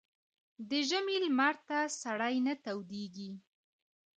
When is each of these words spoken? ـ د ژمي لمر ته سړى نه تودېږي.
ـ 0.35 0.69
د 0.69 0.71
ژمي 0.89 1.15
لمر 1.25 1.55
ته 1.67 1.77
سړى 2.01 2.35
نه 2.45 2.53
تودېږي. 2.63 3.29